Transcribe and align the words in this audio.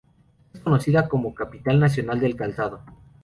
Es 0.51 0.59
conocida 0.61 1.07
como 1.07 1.31
capital 1.35 1.79
nacional 1.79 2.19
del 2.19 2.35
calzado. 2.35 2.81